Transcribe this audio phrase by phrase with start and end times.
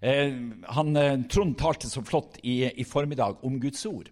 [0.00, 0.34] Eh,
[0.76, 4.10] han, eh, Trond talte så flott i, i formiddag om Guds ord.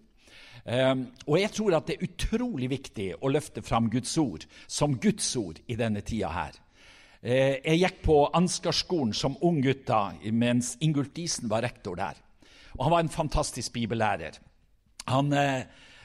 [0.67, 4.97] Um, og jeg tror at det er utrolig viktig å løfte fram Guds ord som
[4.99, 6.57] Guds ord i denne tida her.
[7.23, 12.19] Jeg gikk på Ansgarskolen som ung gutta mens Ingulf Diesen var rektor der.
[12.75, 14.35] Og han var en fantastisk bibellærer.
[15.07, 15.63] Han uh,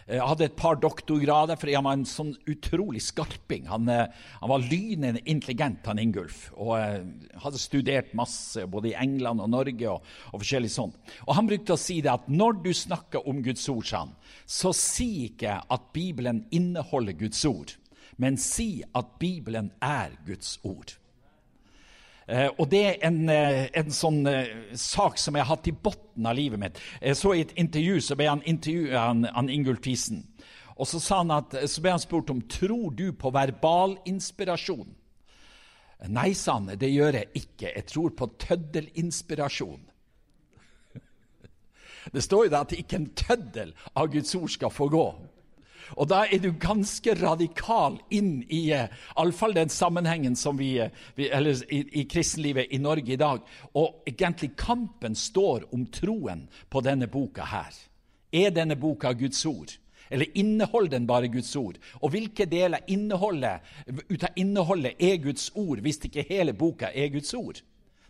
[0.08, 3.68] jeg eh, hadde et par doktorgrader fordi han var en sånn utrolig skarping.
[3.70, 4.08] Han, eh,
[4.40, 9.52] han var lynende intelligent, han Ingulf, og uh, hadde studert masse både i England og
[9.52, 9.90] Norge.
[9.90, 10.98] og, og forskjellig sånt.
[11.26, 14.72] Og Han brukte å si det at når du snakker om Guds ord, sånn, så
[14.76, 17.76] si ikke at Bibelen inneholder Guds ord,
[18.16, 20.96] men si at Bibelen er Guds ord.
[22.26, 24.46] Eh, og det er en, eh, en sånn uh,
[24.78, 26.80] sak som jeg har hatt i bunnen av livet mitt.
[27.00, 30.22] Jeg så I et intervju så ble han intervjuet av Ingulf Thisen.
[30.76, 30.98] Og så,
[31.34, 34.94] at, så ble han spurt om tror du på verbalinspirasjon.
[36.10, 37.68] Nei, sa han, det gjør jeg ikke.
[37.68, 39.82] Jeg tror på tøddelinspirasjon.
[42.14, 45.04] Det står jo da at ikke en tøddel av Guds ord skal få gå.
[45.96, 50.90] Og da er du ganske radikal inn i iallfall fall den sammenhengen som vi, uh,
[51.14, 53.40] vi eller i, i, kristenlivet i Norge i dag.
[53.74, 57.72] Og egentlig kampen står om troen på denne boka her.
[58.32, 59.72] Er denne boka Guds ord?
[60.10, 61.78] Eller inneholder den bare Guds ord?
[62.00, 63.60] Og hvilke deler inneholdet,
[64.10, 67.62] ut av innholdet er Guds ord, hvis ikke hele boka er Guds ord?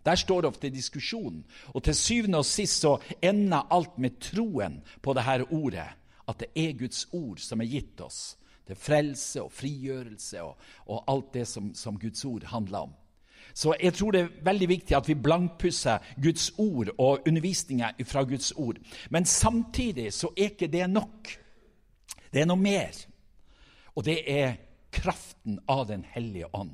[0.02, 1.44] Der står det ofte diskusjonen.
[1.74, 5.91] Og til syvende og sist så ender alt med troen på dette ordet
[6.28, 8.22] at det er Guds ord som er gitt oss
[8.66, 12.92] til frelse og frigjørelse og, og alt det som, som, Guds ord handler om.
[13.54, 18.22] Så jeg tror det er veldig viktig at vi blankpusser Guds ord og undervisninga fra
[18.24, 18.78] Guds ord.
[19.10, 21.34] Men samtidig så er ikke det nok.
[22.32, 22.96] Det er noe mer.
[23.96, 24.54] Og det er
[24.92, 26.72] kraften av Den hellige ånd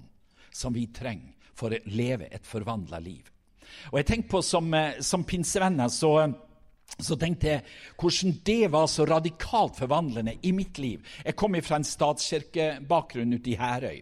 [0.52, 3.24] som vi trenger for å leve et forvandla liv.
[3.90, 6.34] Og jeg tenker på Som, eh, som pinsevenner så
[6.96, 7.64] så tenkte jeg
[8.00, 11.04] hvordan det var så radikalt forvandlende i mitt liv.
[11.24, 14.00] Jeg kom fra en statskirkebakgrunn ute i Herøy.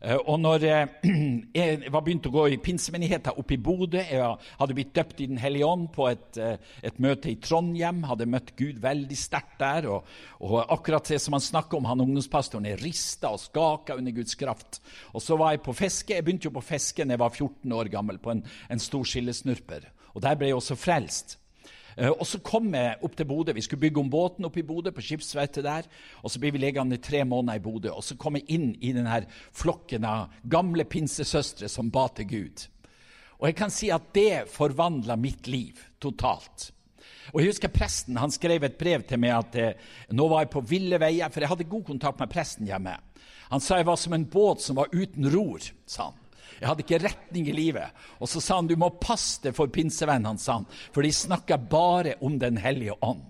[0.00, 0.64] Eh, og når
[1.56, 5.28] jeg var begynt å gå i pinsemenigheten oppe i Bodø Jeg hadde blitt døpt i
[5.30, 8.02] Den hellige ånd på et, eh, et, møte i Trondheim.
[8.08, 9.88] Hadde møtt Gud veldig sterkt der.
[9.92, 10.10] Og,
[10.44, 14.36] og akkurat det som han snakker om, han ungdomspastoren, er rista og skaka under Guds
[14.38, 14.82] kraft.
[15.14, 16.16] Og så var jeg på fiske.
[16.16, 19.06] Jeg begynte jo på fiske da jeg var 14 år gammel, på en, en stor
[19.06, 19.90] skillesnurper.
[20.16, 21.38] Og der ble jeg også frelst.
[21.96, 23.52] Eh, og Så kom jeg opp til Bodø.
[23.56, 25.88] Vi skulle bygge om båten opp i Bodø, på skipsverftet der.
[26.22, 27.90] Og Så ble vi liggende i tre måneder i Bodø.
[27.90, 32.66] Og så kom jeg inn i denne flokken av gamle pinsesøstre som ba til Gud.
[33.40, 36.70] Og jeg kan si at det forvandla mitt liv totalt.
[37.32, 39.74] Og jeg husker Presten han skrev et brev til meg at eh,
[40.14, 42.96] nå var jeg på ville veier, for jeg hadde god kontakt med presten hjemme.
[43.50, 45.62] Han sa jeg var som en båt som var uten ror.
[45.86, 46.25] sa han.
[46.60, 48.04] Jeg hadde ikke retning i livet.
[48.20, 51.58] Og så sa han du må passe deg for pinsevennene, sa han, for de snakka
[51.60, 53.24] bare om Den hellige ånd.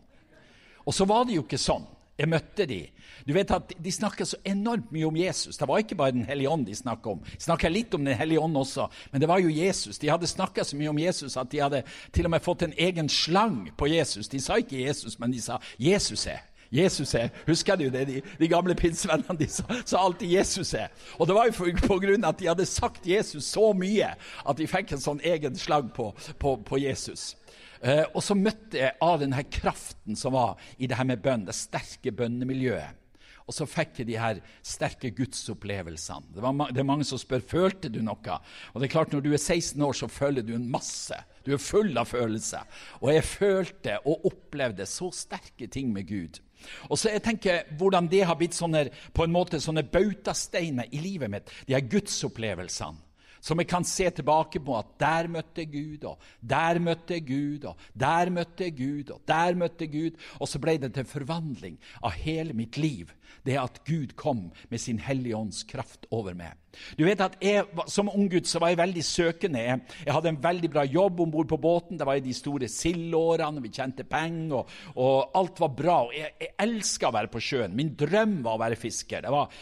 [0.87, 1.87] Og så var det jo ikke sånn.
[2.17, 2.81] Jeg møtte de.
[3.29, 5.59] Du vet at De snakka så enormt mye om Jesus.
[5.59, 7.21] Det var ikke bare Den hellige ånd de snakka om.
[7.21, 9.99] De snakka litt om Den hellige ånd også, men det var jo Jesus.
[9.99, 11.83] De hadde snakka så mye om Jesus at de hadde
[12.13, 14.29] til og med fått en egen slang på Jesus.
[14.33, 16.45] De sa ikke Jesus, men de sa Jesus er.
[16.77, 17.31] Jesus er.
[17.47, 18.05] Husker du det?
[18.09, 20.93] De, de gamle pinsevennene de sa, sa, alltid Jesus er.
[21.19, 24.61] Og det var jo på grunn av at de hadde sagt Jesus så mye at
[24.61, 27.35] de fikk en sånn egen slag på, på, på Jesus.
[27.81, 31.47] Eh, og så møtte jeg av denne kraften som var i det her med bønn,
[31.49, 33.03] det sterke bønnemiljøet.
[33.47, 36.35] Og så fikk jeg de her sterke gudsopplevelsene.
[36.35, 36.43] Det,
[36.75, 38.39] det er mange som spør følte du noe.
[38.73, 41.15] Og det er klart Når du er 16 år, så føler du en masse.
[41.47, 42.67] Du er full av følelser.
[42.99, 46.43] Og jeg følte og opplevde så sterke ting med Gud.
[46.91, 51.03] Og så jeg tenker Hvordan det har blitt sånne, på en måte sånne bautasteiner i
[51.03, 53.03] livet mitt, de her gudsopplevelsene.
[53.47, 57.79] Som jeg kan se tilbake på at der møtte Gud, og der møtte Gud, og
[57.95, 60.17] der møtte Gud, og der møtte Gud.
[60.41, 63.13] Og så ble det til forvandling av hele mitt liv.
[63.47, 66.57] Det at Gud kom med sin Hellige Ånds kraft over meg.
[66.99, 69.63] Du vet at jeg, Som unggutt var jeg veldig søkende.
[69.63, 71.99] Jeg, jeg hadde en veldig bra jobb om bord på båten.
[71.99, 75.97] Det var i de store sildårene, vi tjente penger, og, og, alt var bra.
[76.09, 77.77] Og jeg, jeg elska å være på sjøen.
[77.77, 79.29] Min drøm var å være fisker.
[79.33, 79.57] Var,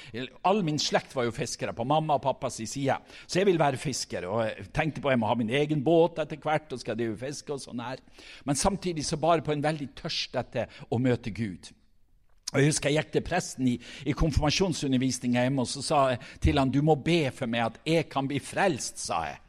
[0.48, 2.98] all min slekt var jo fiskere på mamma og pappas side.
[3.26, 4.28] Så jeg ville være fisker.
[4.30, 6.72] Og jeg tenkte på at jeg må ha min egen båt etter hvert.
[6.72, 8.02] og skal drive fiske og sånn her.
[8.44, 11.72] Men samtidig så bare på en veldig tørst etter å møte Gud.
[12.52, 16.20] Og Jeg husker jeg gikk til presten i, i konfirmasjonsundervisninga hjemme og så sa jeg
[16.44, 19.00] til han, du må be for meg at jeg kan bli frelst.
[19.02, 19.40] sa jeg.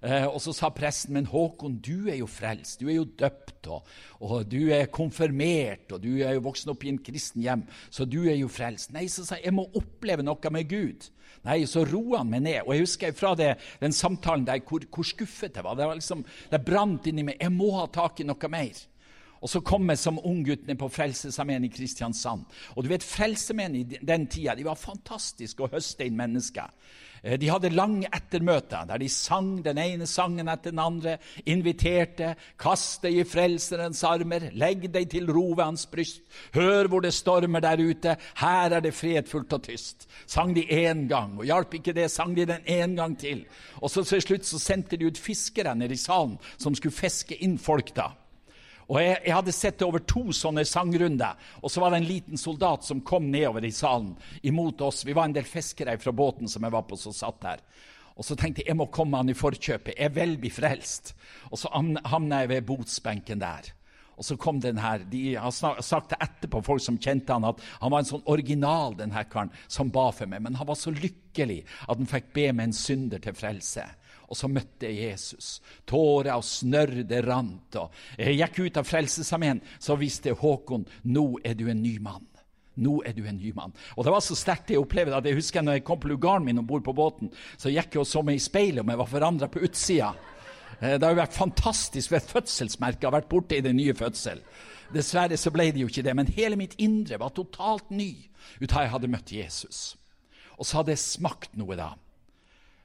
[0.00, 3.68] Eh, og så sa presten, men Håkon, du er jo frelst, du er jo døpt,
[3.68, 3.88] og,
[4.24, 8.06] og, du er konfirmert, og du er jo voksen opp i en kristen hjem, så
[8.08, 8.94] du er jo frelst.
[8.96, 11.10] Nei, så sa jeg, jeg må oppleve noe med Gud.
[11.44, 12.62] Nei, så roa han meg ned.
[12.64, 13.50] Og jeg husker fra det,
[13.80, 15.76] den samtalen der hvor, hvor skuffet jeg var.
[15.76, 17.38] Det, var liksom, det brant inni meg.
[17.40, 18.80] Jeg må ha tak i noe mer.
[19.40, 22.44] Og så kom jeg som unggutt ned på Frelsesarmeen i Kristiansand.
[22.76, 26.68] Og du vet, Frelsemenn i den tida de var fantastiske å høste inn mennesker.
[27.22, 31.16] Eh, de hadde lange ettermøter der de sang den ene sangen etter den andre,
[31.48, 36.22] inviterte, kast deg i Frelserens armer, legg deg til ro ved hans bryst,
[36.56, 40.08] hør hvor det stormer der ute, her er det fredfullt og tyst.
[40.26, 43.44] Sang de én gang, og hjalp ikke det, sang de den én gang til.
[43.80, 47.40] Og så til slutt så sendte de ut fiskere ned i salen som skulle fiske
[47.40, 48.12] inn folk da.
[48.90, 51.38] Og jeg, jeg, hadde sett det over to sånne sangrunder.
[51.62, 55.04] Og så var det en liten soldat som kom nedover i salen imot oss.
[55.06, 57.62] Vi var en del fiskere fra båten som jeg var på, som satt der.
[58.18, 59.94] Og så tenkte jeg jeg må komme han i forkjøpet.
[59.94, 61.14] Jeg er bli frelst.
[61.48, 63.70] Og så havna jeg ved botsbenken der.
[64.20, 67.62] Og så kom den her, De har sagt det etterpå, folk som kjente han, at
[67.80, 70.42] han var en sånn original, den her karen, som ba for meg.
[70.44, 73.86] Men han var så lykkelig at han fikk be med en synder til frelse.
[74.30, 75.58] Og så møtte jeg Jesus.
[75.90, 77.78] Tårer og snørr det rant.
[77.80, 82.28] Og jeg gikk ut av Frelsesarmeen, så visste Håkon, nå er du en ny mann.
[82.80, 83.74] Nå er du en ny mann.
[83.98, 86.46] Og Det var så sterkt jeg opplevde at jeg husker når jeg kom på lugaren
[86.46, 89.00] min om bord på båten, så gikk jeg og så meg i speilet om jeg
[89.02, 90.12] var forandra på utsida.
[90.78, 93.96] Eh, det har jo vært fantastisk ved fødselsmerket å ha vært borte i den nye
[93.98, 94.40] fødsel.
[94.94, 98.12] Dessverre så ble det jo ikke det, men hele mitt indre var totalt ny
[98.62, 99.82] ut av jeg hadde møtt Jesus.
[100.56, 101.92] Og så hadde jeg smakt noe da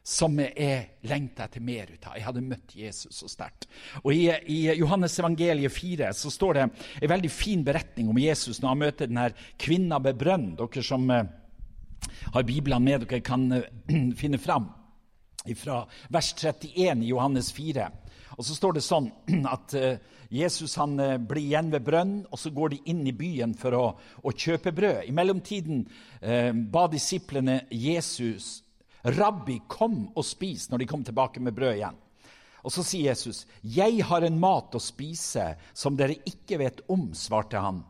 [0.05, 2.13] som jeg lengta etter mer ut av.
[2.13, 3.65] Jeg hadde møtt Jesus så sterkt.
[4.03, 8.59] Og I, i Johannes evangeliet 4 så står det en veldig fin beretning om Jesus
[8.61, 10.51] når han møter denne kvinna ved brønn.
[10.59, 11.23] Dere som uh,
[12.35, 13.63] har Bibelen med dere, kan uh,
[14.21, 14.67] finne fram
[15.57, 15.79] fra
[16.13, 17.87] vers 31 i Johannes 4.
[18.35, 19.07] Og så står det sånn
[19.55, 19.95] at uh,
[20.29, 23.83] Jesus han blir igjen ved brønn, og så går de inn i byen for å,
[24.21, 25.01] å kjøpe brød.
[25.05, 25.83] I mellomtiden
[26.73, 28.64] ba disiplene Jesus
[29.05, 31.97] 'Rabbi, kom og spis', når de kom tilbake med brød igjen.
[32.65, 37.13] Og Så sier Jesus, 'Jeg har en mat å spise som dere ikke vet om',
[37.13, 37.83] svarte han.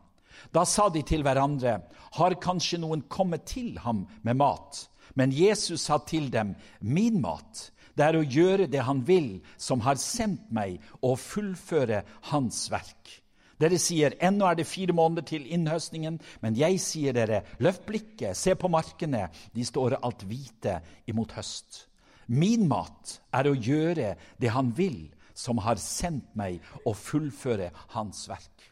[0.52, 1.82] Da sa de til hverandre,
[2.12, 7.70] 'Har kanskje noen kommet til ham med mat?' Men Jesus sa til dem, 'Min mat,
[7.96, 13.25] det er å gjøre det han vil, som har sendt meg, og fullføre hans verk.'
[13.60, 18.36] Dere sier ennå er det fire måneder til innhøstningen, men jeg sier dere, løft blikket,
[18.36, 19.26] se på markene,
[19.56, 21.86] de står alt hvite imot høst.
[22.26, 25.06] Min mat er å gjøre det han vil,
[25.36, 28.68] som har sendt meg, og fullføre hans verk.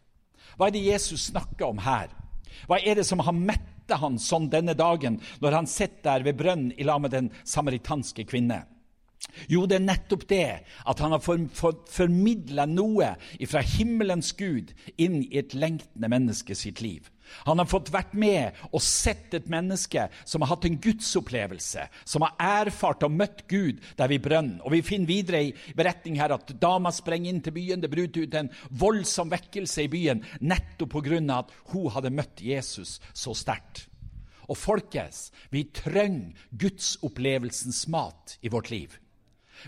[0.59, 2.13] Hva er det Jesus snakker om her?
[2.69, 6.39] Hva er det som har metta han sånn denne dagen, når han sitter der ved
[6.41, 8.63] brønnen i lag med den samaritanske kvinne?
[9.51, 10.47] Jo, det er nettopp det
[10.87, 13.15] at han har for, for, formidla noe
[13.49, 17.11] fra himmelens Gud inn i et lengtende menneske sitt liv.
[17.49, 22.25] Han har fått vært med og sett et menneske som har hatt en gudsopplevelse, som
[22.27, 24.61] har erfart og møtt Gud der vi brønner.
[24.65, 27.83] Og Vi finner videre i beretning her at dama sprenger inn til byen.
[27.83, 31.39] Det bryter ut en voldsom vekkelse i byen nettopp pga.
[31.39, 33.89] at hun hadde møtt Jesus så sterkt.
[34.49, 38.99] Og folkens, vi trenger gudsopplevelsens mat i vårt liv.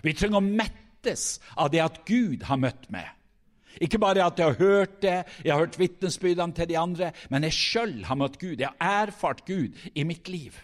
[0.03, 3.09] Vi trenger å mettes av det at Gud har møtt meg.
[3.81, 7.45] Ikke bare at jeg har hørt det, jeg har hørt vitnesbyrdene til de andre, men
[7.45, 8.57] jeg sjøl har møtt Gud.
[8.59, 10.57] Jeg har erfart Gud i mitt liv.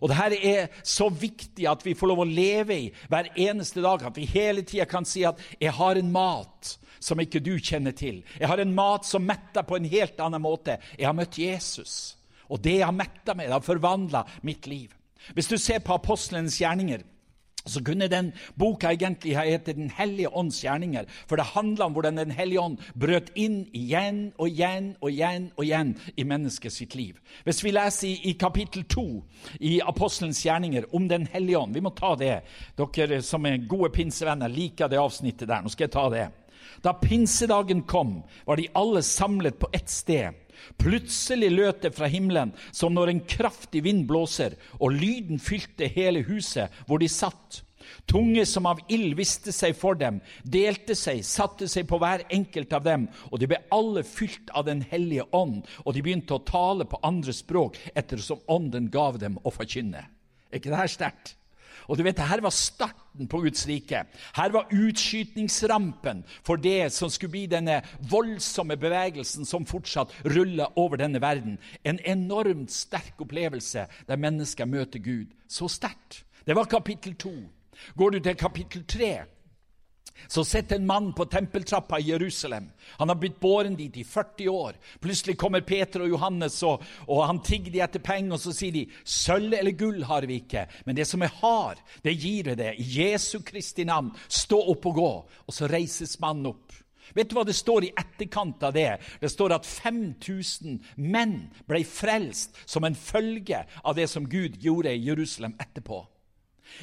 [0.00, 3.82] Og det her er så viktig at vi får lov å leve i hver eneste
[3.84, 4.02] dag.
[4.06, 7.92] At vi hele tida kan si at 'jeg har en mat som ikke du kjenner
[7.92, 8.22] til'.
[8.38, 10.78] 'Jeg har en mat som metter på en helt annen måte'.
[10.98, 12.16] Jeg har møtt Jesus.
[12.48, 14.90] Og det jeg har metta med, har forvandla mitt liv.
[15.34, 17.02] Hvis du ser på apostlenes gjerninger,
[17.64, 21.04] så kunne den boka egentlig ha hett Den hellige ånds gjerninger.
[21.28, 25.50] For det handla om hvordan Den hellige ånd brøt inn igjen og igjen og igjen
[25.56, 27.20] og igjen i mennesket sitt liv.
[27.44, 29.06] Hvis vi leser i, i kapittel 2
[29.60, 32.40] i Apostelens gjerninger om Den hellige ånd Vi må ta det.
[32.76, 35.62] Dere som er gode pinsevenner, liker det avsnittet der.
[35.62, 36.28] Nå skal jeg ta det.
[36.84, 40.32] Da pinsedagen kom, var de alle samlet på ett sted.
[40.80, 46.24] Plutselig løt det fra himmelen som når en kraftig vind blåser, og lyden fylte hele
[46.28, 47.62] huset hvor de satt.
[48.06, 52.72] Tunge som av ild viste seg for dem, delte seg, satte seg på hver enkelt
[52.76, 56.44] av dem, og de ble alle fylt av Den hellige ånd, og de begynte å
[56.46, 60.06] tale på andre språk ettersom ånden gav dem å forkynne.
[60.50, 61.36] Er ikke det her sterkt?
[61.90, 64.04] Og du vet, Her var starten på Guds rike.
[64.36, 67.80] Her var utskytningsrampen for det som skulle bli denne
[68.10, 71.58] voldsomme bevegelsen som fortsatt ruller over denne verden.
[71.84, 76.22] En enormt sterk opplevelse der mennesker møter Gud så sterkt.
[76.46, 77.34] Det var kapittel to.
[77.96, 79.24] Går du til kapittel tre,
[80.28, 82.70] så sitter en mann på tempeltrappa i Jerusalem.
[82.98, 84.76] Han har blitt båren dit i 40 år.
[85.00, 88.34] Plutselig kommer Peter og Johannes, og, og han tigger de etter penger.
[88.36, 91.80] Og så sier de, 'Sølv eller gull har vi ikke, men det som jeg har,
[92.04, 95.10] det gir vi det.' I Jesu Kristi navn, stå opp og gå.
[95.46, 96.78] Og så reises mannen opp.
[97.14, 99.00] Vet du hva det står i etterkant av det?
[99.20, 104.94] Det står at 5000 menn ble frelst som en følge av det som Gud gjorde
[104.94, 106.04] i Jerusalem etterpå.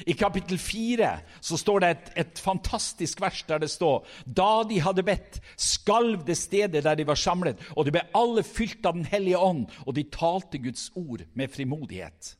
[0.06, 4.80] I kapittel 4 så står det et, et, fantastisk vers der det står Da de
[4.84, 8.98] hadde bedt, skalv det stedet der de var samlet, og de ble alle fylt av
[8.98, 12.34] Den hellige ånd, og de talte Guds ord med frimodighet.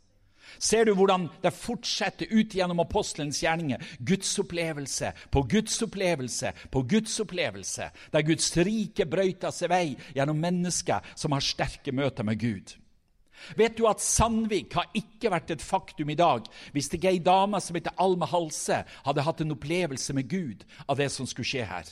[0.59, 3.83] Ser du hvordan det fortsetter ut gjennom apostelens gjerninger?
[4.01, 9.87] Guds opplevelse på Guds opplevelse på Guds opplevelse, der Guds rike brøyter seg vei
[10.17, 12.79] gjennom mennesker som har sterke møter med Gud.
[13.59, 17.61] Vet du at Sandvik har ikke vært et faktum i dag hvis ikke ei dame
[17.63, 21.67] som heter Alma Halse, hadde hatt en opplevelse med Gud av det som skulle skje
[21.69, 21.89] her?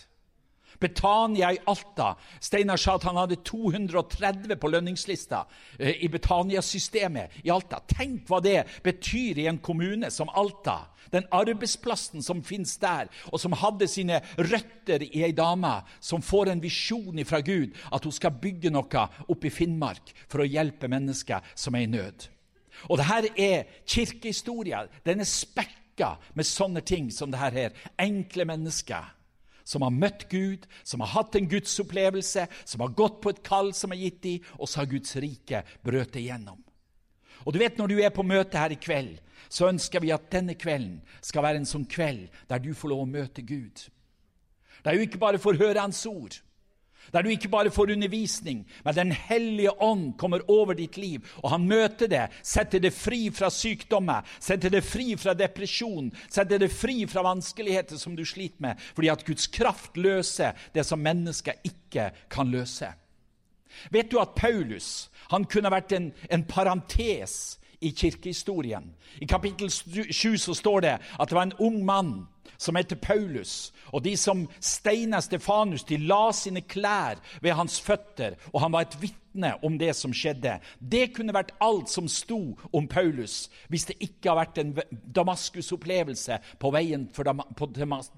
[0.80, 2.14] Betania i Alta.
[2.40, 5.44] Steinar sa at han hadde 230 på lønningslista
[5.78, 7.80] eh, i Betania-systemet i Alta.
[7.88, 10.86] Tenk hva det betyr i en kommune som Alta.
[11.10, 16.50] Den arbeidsplassen som finnes der, og som hadde sine røtter i ei dame som får
[16.52, 20.90] en visjon fra Gud at hun skal bygge noe oppe i Finnmark for å hjelpe
[20.90, 22.28] mennesker som er i nød.
[22.90, 24.84] Og dette er kirkehistoria.
[25.06, 27.76] Den er spekka med sånne ting som dette her.
[28.02, 29.15] Enkle mennesker
[29.66, 33.72] som har møtt Gud, som har hatt en gudsopplevelse, som har gått på et kall
[33.74, 36.62] som er gitt dem, og så har Guds rike brøt igjennom.
[37.44, 39.18] Og du vet, Når du er på møte her i kveld,
[39.48, 43.04] så ønsker vi at denne kvelden skal være en sånn kveld der du får lov
[43.04, 43.90] å møte Gud.
[44.84, 46.34] Der du ikke bare får høre Hans ord,
[47.12, 51.50] der du ikke bare får undervisning, men Den hellige ånd kommer over ditt liv, og
[51.50, 56.72] han møter det, setter det fri fra sykdommer, setter det fri fra depresjon, setter det
[56.72, 61.60] fri fra vanskeligheter som du sliter med, fordi at Guds kraft løser det som mennesker
[61.64, 62.92] ikke kan løse.
[63.92, 68.94] Vet du at Paulus han kunne vært en, en parentes i kirkehistorien?
[69.20, 73.72] I kapittel 7 så står det at det var en ung mann som heter Paulus.
[73.92, 78.86] Og de som steina Stefanus, de la sine klær ved hans føtter, og han var
[78.86, 80.58] et vitne om det som skjedde.
[80.80, 86.40] Det kunne vært alt som sto om Paulus, hvis det ikke har vært en Damaskus-opplevelse
[86.58, 87.32] på veien til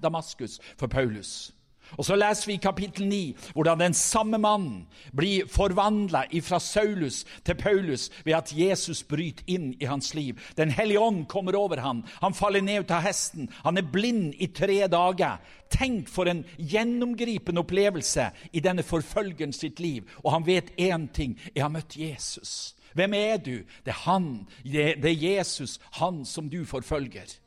[0.01, 1.51] Damaskus for Paulus.
[1.97, 7.25] Og Så leser vi i kapittel 9 hvordan den samme mannen blir forvandla fra Saulus
[7.45, 10.39] til Paulus ved at Jesus bryter inn i hans liv.
[10.57, 12.03] Den hellige ånd kommer over ham.
[12.21, 13.49] Han faller ned ut av hesten.
[13.63, 15.39] Han er blind i tre dager.
[15.69, 20.09] Tenk for en gjennomgripende opplevelse i denne forfølgeren sitt liv.
[20.23, 21.39] Og han vet én ting.
[21.55, 22.75] Jeg har møtt Jesus.
[22.93, 23.61] Hvem er du?
[23.85, 24.47] Det er han.
[24.63, 27.37] Det er Jesus, han som du forfølger.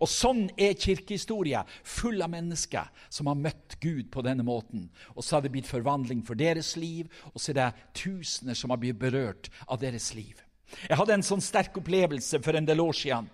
[0.00, 4.88] Og Sånn er kirkehistoria, full av mennesker som har møtt Gud på denne måten.
[5.14, 8.72] Og så har det blitt forvandling for deres liv, og så er det tusener som
[8.72, 10.42] har blitt berørt av deres liv.
[10.88, 13.30] Jeg hadde en sånn sterk opplevelse for en del år siden.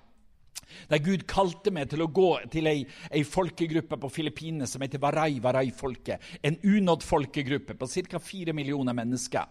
[0.89, 5.03] Der Gud kalte meg til å gå til ei, ei folkegruppe på Filippinene som heter
[5.03, 6.23] Warai Warai-folket.
[6.45, 8.21] En unådd folkegruppe på ca.
[8.23, 9.49] fire millioner mennesker.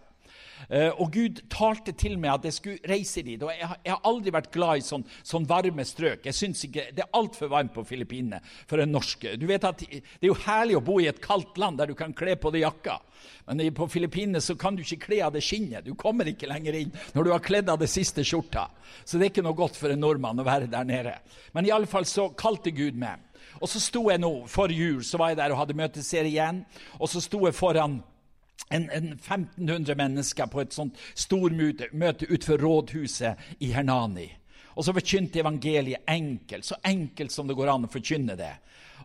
[0.68, 3.42] Eh, og Gud talte til meg at jeg skulle reise dit.
[3.42, 6.26] og Jeg, jeg har aldri vært glad i sånn, sånn varme strøk.
[6.28, 8.40] Jeg synes ikke, Det er altfor varmt på Filippinene
[8.70, 9.26] for en norsk.
[9.38, 11.94] Du vet at Det er jo herlig å bo i et kaldt land der du
[11.94, 13.00] kan kle på deg jakka.
[13.46, 15.84] Men på Filippinene kan du ikke kle av det skinnet.
[15.84, 18.68] Du kommer ikke lenger inn når du har kledd av det siste skjorta.
[19.04, 21.16] Så det er ikke noe godt for en nordmann å være der nede.
[21.52, 23.20] Men i alle fall så kalte Gud meg.
[23.60, 26.62] Og så sto jeg nå, For jul så var jeg der og hadde møteserie igjen.
[26.98, 28.00] Og så sto jeg foran
[28.72, 34.28] en, en 1500 mennesker på et sånt stormøte utenfor rådhuset i Hernani.
[34.72, 38.54] Og så forkynte evangeliet enkelt, så enkelt som det går an å forkynne det.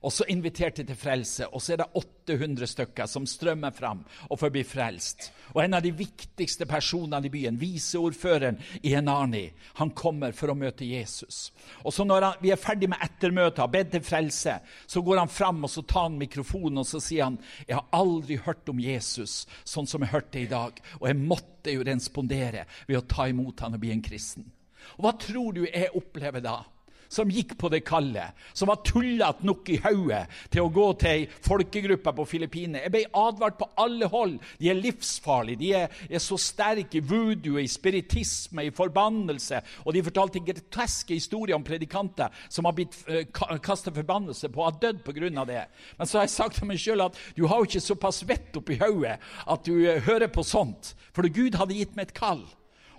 [0.07, 4.39] Og så inviterte til frelse, og så er det 800 stykker som strømmer fram og
[4.39, 5.25] får bli frelst.
[5.51, 9.49] Og en av de viktigste personene i byen, viseordføreren i Enani,
[9.81, 11.49] han kommer for å møte Jesus.
[11.83, 14.53] Og så Når han, vi er ferdig med ettermøtet, har bedt til frelse,
[14.87, 17.87] så går han fram og så tar han mikrofonen og så sier han, 'Jeg har
[17.91, 22.65] aldri hørt om Jesus sånn som jeg hørte i dag.' Og jeg måtte jo respondere
[22.87, 24.51] ved å ta imot han og bli en kristen.
[24.97, 26.63] Og Hva tror du jeg opplever da?
[27.09, 31.11] Som gikk på det kallet, som var tullete nok i hodet til å gå til
[31.11, 32.83] ei folkegruppe på Filippinene.
[32.85, 34.37] Jeg ble advart på alle hold.
[34.59, 35.61] De er livsfarlige.
[35.61, 39.61] De er, er så sterke i voodoo, i spiritisme, i forbannelse.
[39.85, 43.25] Og de fortalte groteske historier om predikanter som har blitt eh,
[43.63, 45.45] kasta forbannelse på, har dødd pga.
[45.47, 45.63] det.
[45.97, 48.55] Men så har jeg sagt til meg sjøl at du har jo ikke såpass vett
[48.57, 50.93] oppi hodet at du uh, hører på sånt.
[51.15, 52.43] For Gud hadde gitt meg et kall.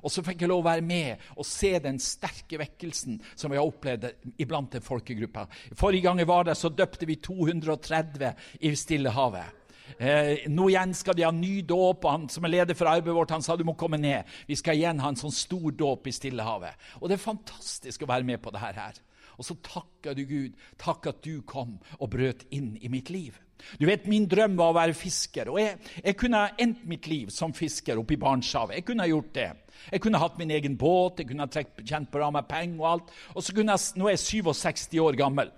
[0.03, 3.59] Og så fikk jeg lov å være med og se den sterke vekkelsen som vi
[3.59, 5.47] har opplevd iblant den folkegruppa.
[5.79, 9.55] Forrige gang jeg var der, så døpte vi 230 i Stillehavet.
[9.97, 13.33] Eh, nå igjen skal de ha ny dåp, han som er leder for arbeidet vårt,
[13.33, 14.29] han sa du må komme ned.
[14.47, 16.89] Vi skal igjen ha en sånn stor dåp i Stillehavet.
[17.01, 19.03] Og det er fantastisk å være med på dette her.
[19.39, 20.57] Og så takker du Gud.
[20.83, 23.39] Takk at du kom og brøt inn i mitt liv.
[23.79, 25.51] Du vet, Min drøm var å være fisker.
[25.53, 28.79] og Jeg, jeg kunne endt mitt liv som fisker oppe i Barentshavet.
[28.79, 29.49] Jeg kunne gjort det.
[29.93, 33.13] Jeg kunne hatt min egen båt, jeg kunne tjent på med penger og alt.
[33.35, 35.53] Og så kunne jeg, Nå er jeg 67 år gammel.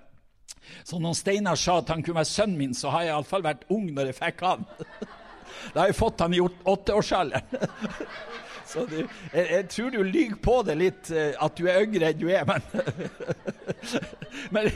[0.84, 3.64] Så når Steinar sa at han kunne være sønnen min, så har jeg iallfall vært
[3.72, 4.68] ung når jeg fikk han.
[5.74, 7.42] Da har jeg fått han i åtteårsalderen.
[8.70, 8.98] Så du,
[9.34, 12.28] jeg, jeg, tror du lyver på det litt, eh, at du er yngre enn du
[12.30, 12.44] er.
[12.46, 12.62] Men,
[14.54, 14.68] men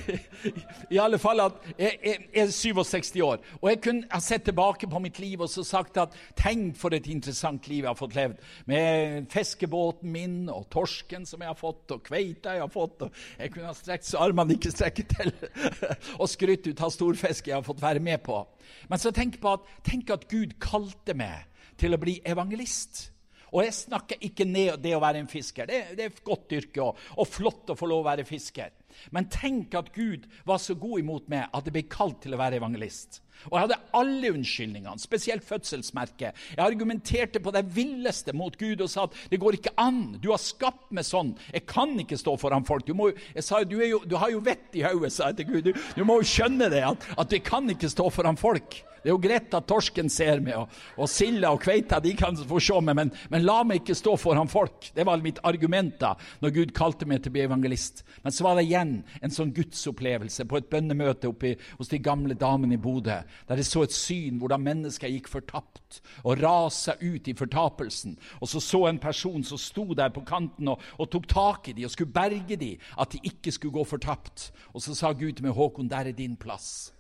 [0.90, 3.44] i alle fall at jeg, jeg, er 67 år.
[3.60, 6.96] Og jeg kunne ha sett tilbake på mitt liv og så sagt at tenk for
[6.96, 8.42] et interessant liv jeg har fått levd.
[8.70, 13.06] Med fiskebåten min og torsken som jeg har fått, og kveita jeg har fått.
[13.06, 15.32] og Jeg kunne ha strekt så armene ikke strekker til,
[16.20, 18.42] og skrytt ut av storfisk jeg har fått være med på.
[18.90, 21.46] Men så tenk på at, tenk at Gud kalte meg
[21.80, 23.13] til å bli evangelist.
[23.54, 25.68] Og jeg snakker ikke ned det å være en fisker.
[25.70, 28.72] Det, det er et godt yrke og, og, flott å få lov å være fisker.
[29.14, 32.40] Men tenk at Gud var så god imot meg at jeg ble kalt til å
[32.40, 33.20] være evangelist.
[33.50, 36.40] Og jeg hadde alle unnskyldningene, spesielt fødselsmerket.
[36.54, 40.16] Jeg argumenterte på det villeste mot Gud og sa at det går ikke an.
[40.22, 41.34] Du har skapt meg sånn.
[41.52, 42.86] Jeg kan ikke stå foran folk.
[42.88, 45.52] Du, må, jeg sa, du, jo, du har jo vett i hodet, sa jeg til
[45.52, 45.68] Gud.
[45.68, 48.80] Du, du, må jo skjønne det, at, at jeg kan ikke stå foran folk.
[49.04, 52.38] Det er jo greit at torsken ser meg, og, og silda og kveita de kan
[52.48, 54.88] få se meg, men, men, la meg ikke stå foran folk.
[54.96, 58.00] Det var mitt argument da når Gud kalte meg til å bli evangelist.
[58.24, 62.32] Men så var det igjen en sånn gudsopplevelse på et bønnemøte oppe hos de gamle
[62.40, 67.28] damene i Bodø, der jeg så et syn hvordan mennesker gikk fortapt og rasa ut
[67.28, 68.18] i fortapelsen.
[68.40, 71.76] Og så så en person som sto der på kanten og, og tok tak i
[71.76, 74.50] dem og skulle berge dem, at de ikke skulle gå fortapt.
[74.72, 76.92] Og så sa Gud til meg, Håkon, der er din plass.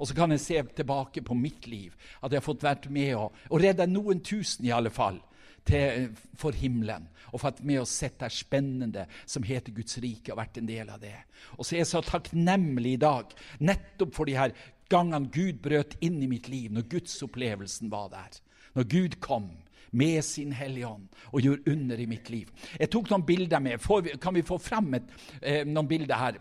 [0.00, 3.14] Og så kan jeg se tilbake på mitt liv, at jeg har fått vært med
[3.18, 5.20] og, og redde noen tusen i alle fall
[5.68, 6.08] til,
[6.40, 7.08] for himmelen.
[7.30, 10.90] Og fått med å sett det spennende som heter Guds rike, og vært en del
[10.90, 11.14] av det.
[11.58, 14.56] Og så er jeg så takknemlig i dag, nettopp for de her
[14.90, 18.40] gangene Gud brøt inn i mitt liv, når gudsopplevelsen var der.
[18.76, 19.50] Når Gud kom
[19.90, 22.50] med sin Hellige Ånd og gjorde under i mitt liv.
[22.78, 23.82] Jeg tok noen bilder med.
[23.82, 25.08] Vi, kan vi få fram et,
[25.42, 26.38] eh, noen bilder her?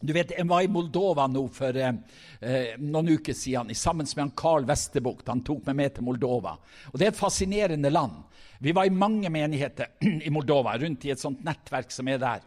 [0.00, 1.92] Du vet, Jeg var i Moldova nå for eh,
[2.40, 5.28] eh noen uker siden sammen med han Carl Westerbukt.
[5.28, 6.56] Han tok meg med til Moldova.
[6.92, 8.24] Og Det er et fascinerende land.
[8.60, 9.86] Vi var i mange menigheter
[10.26, 12.40] i Moldova, rundt i et sånt nettverk som er der.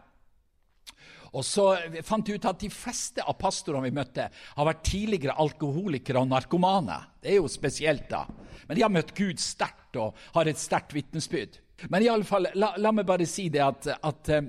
[1.34, 1.66] Og så
[2.06, 6.30] fant vi ut at De fleste av pastorene vi møtte, har vært tidligere alkoholikere og
[6.30, 7.00] narkomane.
[7.22, 8.24] Det er jo spesielt, da.
[8.68, 11.58] Men de har møtt Gud sterkt og har et sterkt vitnesbyrd.
[11.90, 14.46] Men i alle fall, la, la meg bare si det at, at eh,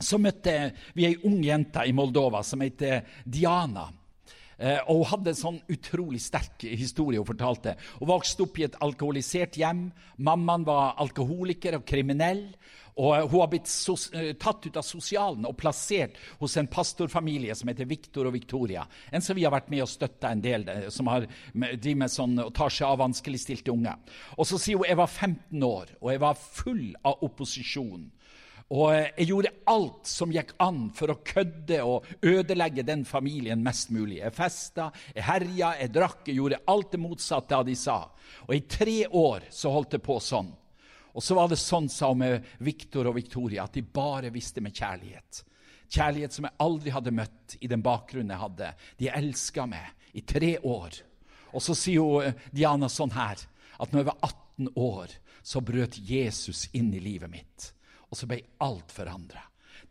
[0.00, 0.56] så møtte
[0.96, 3.86] vi ei ung jente i Moldova som heter Diana.
[4.56, 7.76] Eh, og Hun hadde en sånn utrolig sterk historie hun fortalte.
[8.00, 9.86] Hun vokste opp i et alkoholisert hjem.
[10.16, 12.46] Mammaen var alkoholiker og kriminell.
[12.96, 14.08] Og eh, Hun har blitt sos,
[14.40, 18.86] tatt ut av sosialen og plassert hos en pastorfamilie som heter Victor og Victoria.
[19.12, 22.38] En som vi har vært med og støtta en del, som har, driver med sånn,
[22.46, 23.96] og tar seg av vanskeligstilte unge.
[24.36, 28.06] Og Så sier hun jeg var 15 år, og jeg var full av opposisjon.
[28.74, 33.62] Og eh, jeg gjorde alt som gikk an for å kødde og ødelegge den familien
[33.62, 34.18] mest mulig.
[34.24, 38.00] Jeg festa, jeg herja, jeg drakk, jeg gjorde alt det motsatte av de sa.
[38.48, 40.50] Og i tre år så holdt det på sånn.
[41.16, 44.60] Og så var det sånn, sa hun med Viktor og Victoria, at de bare visste
[44.64, 45.42] med kjærlighet.
[45.88, 48.72] Kjærlighet som jeg aldri hadde møtt i den bakgrunnen jeg hadde.
[49.00, 50.98] De elska meg i tre år.
[51.56, 53.40] Og så sier hun, eh, Diana sånn her,
[53.80, 57.72] at når jeg var 18 år, så brøt Jesus inn i livet mitt
[58.10, 59.42] og så ble alt forandra.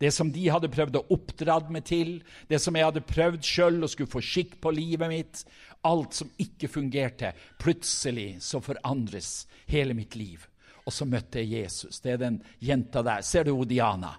[0.02, 2.18] Det som de hadde prøvd å oppdra meg til,
[2.50, 5.44] det som jeg hadde prøvd sjøl og skulle få skikk på livet mitt,
[5.88, 10.44] alt som ikke fungerte, plutselig så forandres hele mitt liv.
[10.86, 12.00] Og så møtte jeg Jesus.
[12.00, 13.21] Det er den jenta der.
[13.26, 14.15] Ser du Diana?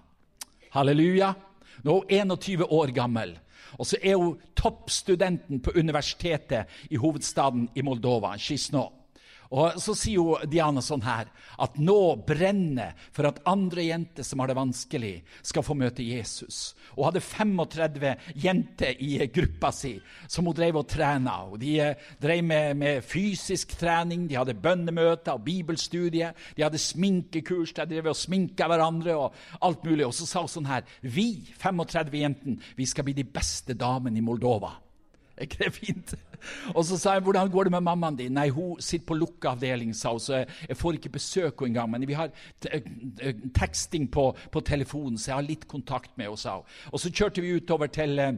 [0.73, 1.33] Halleluja.
[1.83, 3.37] Nå er hun 21 år gammel.
[3.77, 8.85] Og så er hun toppstudenten på universitetet i hovedstaden i Moldova, Kishnå.
[9.51, 11.29] Og Så sier jo Diana sånn her
[11.61, 16.75] at nå brenner for at andre jenter som har det vanskelig, skal få møte Jesus.
[16.95, 19.95] Hun hadde 35 jenter i gruppa si
[20.27, 21.37] som hun drev og trena.
[21.47, 26.35] Og de eh, drev med, med, fysisk trening, de hadde bønnemøter og bibelstudier.
[26.57, 30.05] De hadde sminkekurs, de drev og sminka hverandre og alt mulig.
[30.07, 34.19] Og så sa hun sånn her Vi 35 jentene, vi skal bli de beste damene
[34.19, 34.75] i Moldova.
[35.39, 36.13] Er ikke det fint?
[36.73, 39.49] Og så sa jeg, 'Hvordan går det med mammaen din?' 'Nei, hun sitter på lukka
[39.49, 42.29] avdeling', sa hun, 'så jeg får ikke besøk henne engang.' 'Men vi har
[43.53, 46.63] teksting på, på, telefonen, så jeg har litt kontakt med henne', sa hun.
[46.91, 48.33] Og så kjørte vi utover til eh,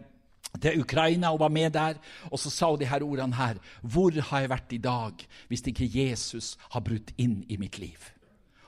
[0.62, 1.94] til Ukraina og var med der.
[2.32, 3.56] Og så sa hun de her ordene her.
[3.82, 5.14] Hvor har jeg vært i dag
[5.48, 8.00] hvis ikke Jesus har brutt inn i mitt liv?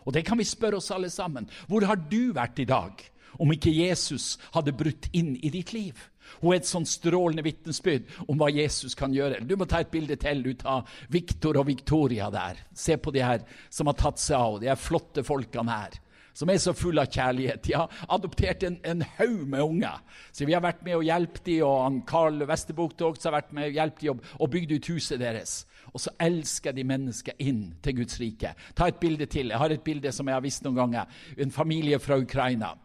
[0.06, 1.50] Og det kan vi spørre oss alle sammen.
[1.68, 6.08] Hvor har du vært i dag om ikke Jesus hadde brutt inn i ditt liv?
[6.40, 9.42] Hun er et sånn strålende vitnesbyrd om hva Jesus kan gjøre.
[9.44, 12.62] Du må ta et bilde til ut av Victor og Victoria der.
[12.74, 16.00] Se på de her som har tatt seg av, de flotte folkene her
[16.34, 17.64] som er så full av kjærlighet.
[17.66, 19.98] De har adoptert en, en haug med unger.
[20.32, 23.80] Så vi har vært med og hjulpet dem, og han Karl har vært med og
[23.80, 25.58] hjulpet dem og bygd ut huset deres.
[25.92, 28.54] Og så elsker de mennesker inn til Guds rike.
[28.78, 29.52] Ta et bilde til.
[29.52, 31.20] Jeg har et bilde som jeg har visst noen ganger.
[31.38, 32.76] En familie fra Ukraina.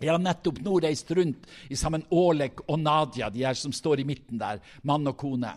[0.00, 4.00] Jeg har nettopp nå reist rundt i sammen Ålek og Nadia, de her som står
[4.00, 5.52] i midten der, mann og kone.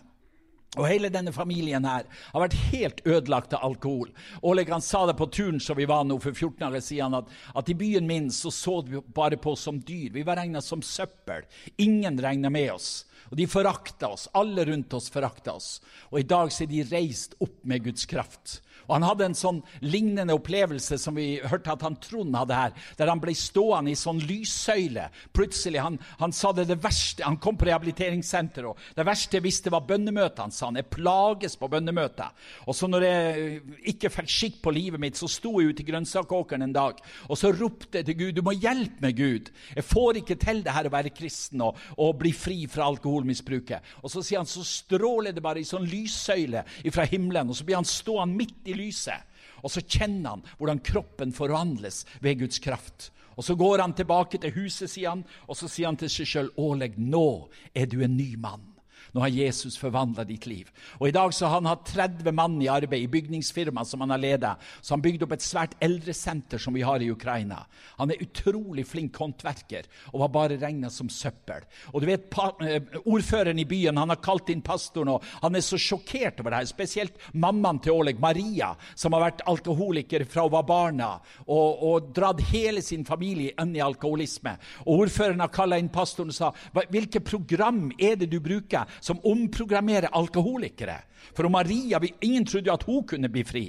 [0.74, 4.10] Og Hele denne familien her har vært helt ødelagt av alkohol.
[4.42, 7.30] Oleg han sa det på turen som vi var nå for 14 år siden, at,
[7.54, 10.10] at i byen min så, så vi bare på oss som dyr.
[10.14, 11.46] Vi var regna som søppel.
[11.76, 13.04] Ingen regna med oss.
[13.30, 14.28] Og De forakta oss.
[14.34, 15.78] Alle rundt oss forakta oss.
[16.10, 18.60] Og i dag så er de reist opp med Guds kraft.
[18.86, 22.74] Og Han hadde en sånn lignende opplevelse som vi hørte at han Trond hadde her,
[22.98, 25.08] der han ble stående i sånn lyssøyle.
[25.32, 29.46] Plutselig, Han, han sa det det verste, han kom på rehabiliteringssenteret, og det verste jeg
[29.46, 30.42] visste, var bønnemøtet.
[30.44, 32.44] Han sa han jeg plages på bønnemøtet.
[32.66, 33.60] Og så når jeg
[33.94, 37.38] ikke fikk skikk på livet mitt, så sto jeg ute i grønnsakåkeren en dag, og
[37.40, 39.50] så ropte jeg til Gud, du må hjelpe meg, Gud.
[39.76, 43.94] Jeg får ikke til det her å være kristen og, og bli fri fra alkoholmisbruket.
[44.02, 47.66] Og så sier han, så stråler det bare i sånn lyssøyle fra himmelen, og så
[47.66, 49.30] blir han stående midt i lyset.
[49.64, 53.10] Og så kjenner han hvordan kroppen forvandles ved Guds kraft.
[53.36, 56.28] Og Så går han tilbake til huset, sier han, og så sier han til seg
[56.28, 58.73] sjøl, Åleg, nå er du en ny mann.
[59.14, 60.70] Nå har Jesus forvandla ditt liv.
[60.98, 64.10] Og I dag så har han hatt 30 mann i arbeid i bygningsfirmaet som han
[64.10, 64.54] har ledet.
[64.82, 67.60] Så han bygde opp et svært eldresenter som vi har i Ukraina.
[68.00, 71.62] Han er utrolig flink håndverker og var bare regna som søppel.
[71.92, 72.26] Og du vet,
[72.66, 76.50] eh, Ordføreren i byen han har kalt inn pastoren, og han er så sjokkert over
[76.50, 76.66] det her.
[76.72, 81.10] Spesielt mammaen til Oleg, Maria, som har vært alkoholiker fra hun var barna,
[81.46, 84.56] og, og dratt hele sin familie inn i alkoholisme.
[84.88, 86.50] Og Ordføreren har kalla inn pastoren og sa
[86.90, 90.96] hvilket program er det du bruker som omprogrammerer alkoholikere.
[91.36, 93.66] For Maria, Ingen trodde at hun kunne bli fri.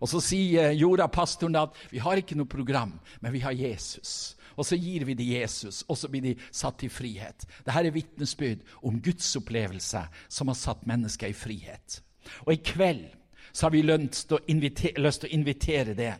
[0.00, 4.36] Og Så sier jorda pastoren at vi har ikke noe program, men vi har Jesus.
[4.56, 7.44] Og så gir vi dem Jesus, og så blir de satt i frihet.
[7.64, 12.00] Dette er vitnesbyrd om Guds opplevelse som har satt mennesker i frihet.
[12.46, 13.08] Og i kveld
[13.52, 16.14] så har vi lyst til å invitere, det.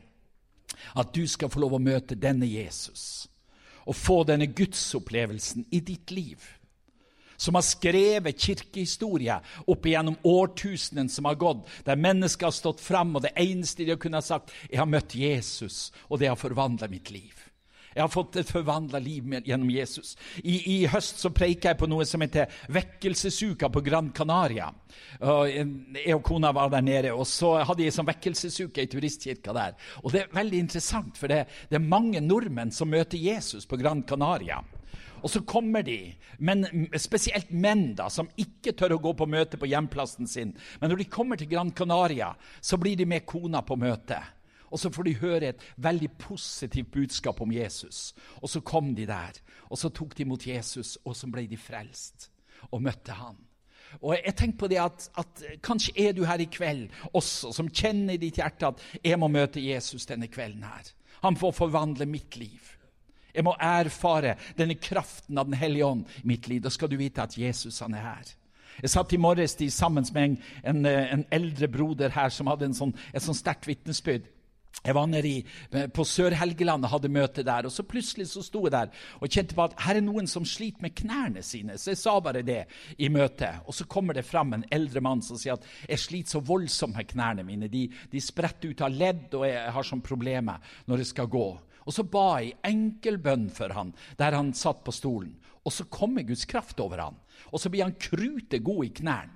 [0.96, 3.28] At du skal få lov å møte denne Jesus
[3.86, 6.42] og få denne gudsopplevelsen i ditt liv
[7.36, 13.16] som har skrevet kirkehistorie opp igjennom årtusenen som har gått, der mennesker har stått fram,
[13.16, 16.40] og det eneste de har kunnet ha sagt, jeg har møtt Jesus, og det har
[16.40, 17.46] forvandla mitt liv.
[17.96, 20.10] Jeg har fått et forvandla liv gjennom Jesus.
[20.42, 24.68] I, I, høst så preika jeg på noe som heter Vekkelsesuka på Gran Canaria.
[25.16, 29.78] Jeg og kona var der nede, og så hadde jeg sånn vekkelsesuke i turistkirka der.
[30.04, 33.80] Og Det er veldig interessant, for det, det er mange nordmenn som møter Jesus på
[33.80, 34.60] Gran Canaria.
[35.26, 36.62] Og så kommer de, men
[37.02, 40.52] spesielt menn da, som ikke tør å gå på møte på hjemplassen sin.
[40.78, 42.28] Men når de kommer til Gran Canaria,
[42.62, 44.20] så blir de med kona på møte.
[44.70, 48.12] Og så får de høre et veldig positivt budskap om Jesus.
[48.38, 51.58] Og så kom de der, og så tok de mot Jesus, og så ble de
[51.58, 52.30] frelst
[52.70, 53.42] og møtte han.
[54.02, 57.70] Og jeg tenker på det at, at, Kanskje er du her i kveld også, som
[57.70, 60.94] kjenner i ditt hjerte at jeg må møte Jesus denne kvelden her.
[61.22, 62.75] Han får forvandle mitt liv.
[63.36, 66.62] Jeg må erfare denne kraften av Den hellige ånd i mitt liv.
[66.64, 68.34] Da skal du vite at Jesus han er her.
[68.82, 72.92] Jeg satt i morges sammen med en, en, en, eldre broder her som hadde sånn,
[73.12, 74.26] et sånn sterkt vitnesbyrd.
[74.84, 75.38] Jeg var nede i,
[75.94, 77.66] på Sør-Helgeland og hadde møte der.
[77.66, 80.44] og så Plutselig så sto jeg der og kjente på at her er noen som
[80.46, 81.78] sliter med knærne sine.
[81.80, 82.60] Så jeg sa bare det
[82.98, 83.64] i møtet.
[83.66, 86.98] Og så kommer det fram en eldre mann som sier at jeg sliter så voldsomt
[86.98, 87.70] med knærne mine.
[87.72, 91.48] De, de spretter ut av ledd, og jeg har sånn problemer når jeg skal gå.
[91.86, 95.36] Og så ba jeg enkel bønn for han, der han satt på stolen.
[95.66, 97.18] Og så kommer Guds kraft over han.
[97.52, 99.32] Og så blir han krute god i knærne.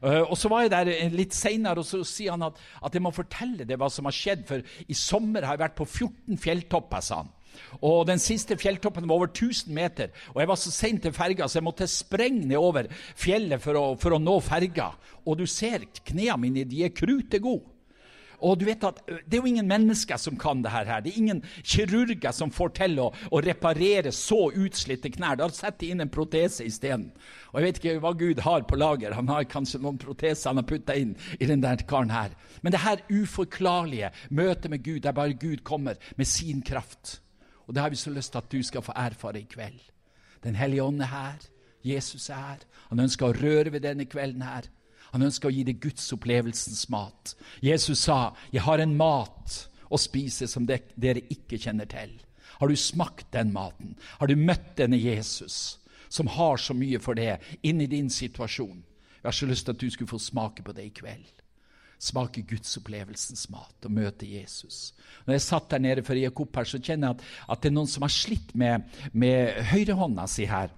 [0.00, 3.04] Uh, og så var jeg der litt seinere, og så sier han at, at, jeg
[3.04, 4.46] må fortelle det hva som har skjedd.
[4.48, 7.32] For i sommer har jeg vært på 14 fjelltopper, sa han.
[7.84, 10.14] Og Den siste fjelltoppen var over 1000 meter.
[10.32, 13.76] Og Jeg var så sein til ferga, så jeg måtte sprenge ned over fjellet for
[13.76, 14.94] å, for å nå ferga.
[15.26, 17.68] Og du ser knærne mine, de er krute gode.
[18.42, 21.00] Og du vet at Det er jo ingen mennesker som kan det her.
[21.00, 25.38] Det er ingen kirurger som får til å, å reparere så utslitte knær.
[25.38, 27.12] Da setter de inn en protese isteden.
[27.52, 29.14] Og jeg vet ikke hva Gud har på lager.
[29.14, 32.34] Han har kanskje noen proteser han har putta inn i den der karen her.
[32.62, 37.20] Men det her uforklarlige møtet med Gud, der bare Gud kommer med sin kraft.
[37.66, 39.80] Og det har vi så lyst til at du skal få erfare i kveld.
[40.42, 41.42] Den hellige ånd er her.
[41.84, 42.64] Jesus er her.
[42.90, 44.66] Han ønsker å røre ved denne kvelden her.
[45.12, 47.34] Han ønsker å gi deg gudsopplevelsens mat.
[47.60, 52.20] Jesus sa, 'Jeg har en mat å spise som dere ikke kjenner til'.
[52.58, 53.96] Har du smakt den maten?
[54.18, 58.84] Har du møtt denne Jesus, som har så mye for det, inn i din situasjon?
[59.22, 61.42] Jeg har så lyst til at du skulle få smake på det i kveld.
[61.98, 64.94] Smake gudsopplevelsens mat og møte Jesus.
[65.26, 67.62] Når jeg satt der nede før jeg gikk opp her, så kjenner jeg at, at
[67.62, 70.72] det er noen som har slitt med, med høyrehånda si her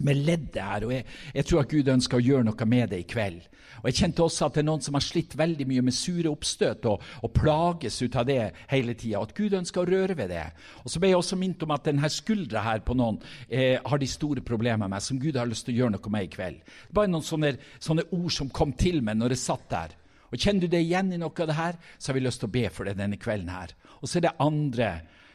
[0.00, 0.84] med leddet her.
[0.86, 3.42] og jeg, jeg, tror at Gud ønsker å gjøre noe med det i kveld.
[3.82, 6.30] Og Jeg kjente også at det er noen som har slitt veldig mye med sure
[6.30, 9.22] oppstøt og, og plages ut av det hele tida.
[9.22, 10.44] At Gud ønsker å røre ved det.
[10.84, 13.98] Og Så ble jeg også minnet om at denne skuldra her på noen eh, har
[13.98, 16.60] de store problemer med, som Gud har lyst til å gjøre noe med i kveld.
[16.62, 19.96] Det Bare noen sånne, sånne ord som kom til meg når jeg satt der.
[20.32, 22.48] Og Kjenner du det igjen i noe av det her, så har vi lyst til
[22.48, 23.74] å be for det denne kvelden her.
[24.00, 24.92] Og så er det andre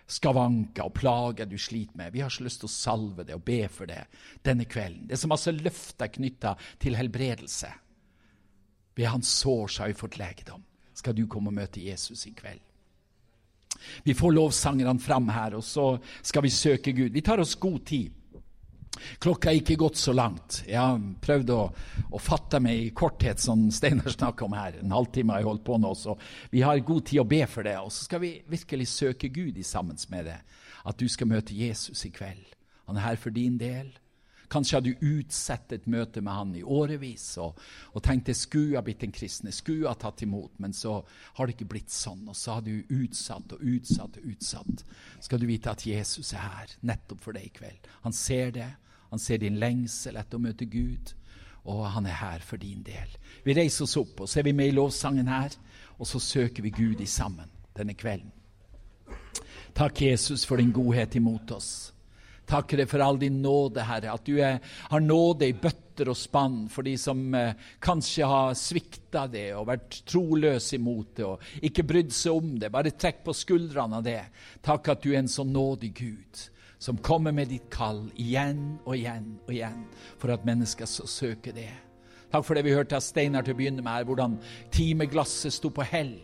[0.07, 2.13] skavanker og plager du sliter med.
[2.13, 4.05] Vi har så lyst til å salve det og be for det
[4.45, 5.07] denne kvelden.
[5.07, 7.71] Det er så masse løfter knytta til helbredelse.
[8.97, 10.63] Ved hans sår så har vi fått legedom.
[10.97, 12.63] Skal du komme og møte Jesus i kveld?
[14.03, 17.11] Vi får lovsangerne fram her, og så skal vi søke Gud.
[17.13, 18.15] Vi tar oss god tid.
[19.21, 20.61] Klokka er ikke gått så langt.
[20.67, 21.59] Jeg har prøvd å,
[22.13, 24.79] å fatte meg i korthet, som Steinar snakker om her.
[24.81, 26.17] En halvtime har jeg holdt på nå, så
[26.53, 27.77] vi har god tid å be for det.
[27.81, 30.39] Og så skal vi virkelig søke Gud i sammen med det.
[30.87, 32.45] At du skal møte Jesus i kveld.
[32.87, 33.91] Han er her for din del.
[34.47, 37.57] Kanskje hadde du utsatt et møte med han i årevis og,
[37.91, 41.01] og tenkte skulle ha blitt en kristen, skulle ha tatt imot, men så
[41.35, 42.23] har det ikke blitt sånn.
[42.31, 44.85] Og så har du utsatt og utsatt og utsatt.
[45.19, 47.91] Skal du vite at Jesus er her nettopp for deg i kveld.
[48.07, 48.69] Han ser det.
[49.09, 51.13] Han ser din lengsel etter å møte Gud,
[51.67, 53.11] og han er her for din del.
[53.43, 55.55] Vi reiser oss opp, og så er vi med i lovsangen her,
[55.97, 58.31] og så søker vi Gud i sammen denne kvelden.
[59.77, 61.93] Takk, Jesus, for din godhet imot oss.
[62.47, 66.15] Takker deg for all din nåde, Herre, at du er, har nåde i bøtter og
[66.15, 71.65] spann for de som eh, kanskje har svikta det og vært troløse imot det og
[71.67, 72.71] ikke brydd seg om det.
[72.71, 74.21] Bare trekk på skuldrene av det.
[74.63, 76.45] Takk at du er en så nådig Gud
[76.79, 79.83] som kommer med ditt kall igjen og igjen og igjen
[80.21, 81.71] for at mennesker skal søke det.
[82.31, 84.35] Takk for det vi hørte av Steinar til å begynne med, her, hvordan
[84.75, 86.15] timeglasset sto på hell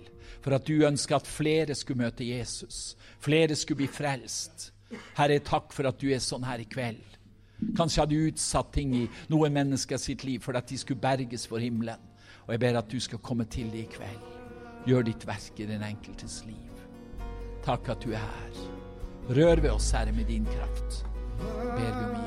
[0.43, 4.72] for at du ønska at flere skulle møte Jesus, flere skulle bli frelst.
[5.17, 7.19] Herre, takk for at du er sånn her i kveld.
[7.77, 11.47] Kanskje hadde du utsatt ting i noen mennesker sitt liv for at de skulle berges
[11.47, 12.01] for himmelen.
[12.43, 14.29] Og jeg ber at du skal komme til det i kveld.
[14.89, 16.83] Gjør ditt verk i den enkeltes liv.
[17.63, 18.61] Takk at du er her.
[19.31, 21.05] Rør ved oss, Herre, med din kraft.
[21.39, 22.23] Ber vi om